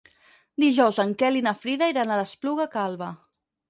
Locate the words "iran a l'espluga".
1.97-2.71